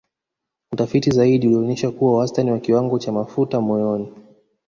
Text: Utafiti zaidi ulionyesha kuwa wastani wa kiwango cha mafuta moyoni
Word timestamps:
Utafiti 0.73 1.11
zaidi 1.11 1.47
ulionyesha 1.47 1.91
kuwa 1.91 2.17
wastani 2.17 2.51
wa 2.51 2.59
kiwango 2.59 2.99
cha 2.99 3.11
mafuta 3.11 3.61
moyoni 3.61 4.13